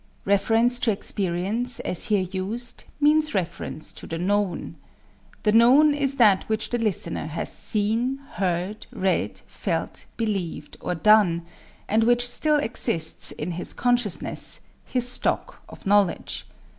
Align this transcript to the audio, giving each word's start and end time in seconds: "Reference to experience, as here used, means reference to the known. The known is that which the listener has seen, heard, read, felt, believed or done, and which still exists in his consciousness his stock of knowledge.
"Reference 0.25 0.79
to 0.79 0.91
experience, 0.91 1.79
as 1.81 2.05
here 2.05 2.23
used, 2.31 2.85
means 2.99 3.35
reference 3.35 3.93
to 3.93 4.07
the 4.07 4.17
known. 4.17 4.77
The 5.43 5.51
known 5.51 5.93
is 5.93 6.15
that 6.15 6.43
which 6.49 6.71
the 6.71 6.79
listener 6.79 7.27
has 7.27 7.51
seen, 7.53 8.17
heard, 8.31 8.87
read, 8.91 9.41
felt, 9.45 10.05
believed 10.17 10.75
or 10.79 10.95
done, 10.95 11.43
and 11.87 12.03
which 12.03 12.27
still 12.27 12.57
exists 12.57 13.31
in 13.31 13.51
his 13.51 13.73
consciousness 13.73 14.61
his 14.85 15.07
stock 15.07 15.61
of 15.69 15.85
knowledge. 15.85 16.47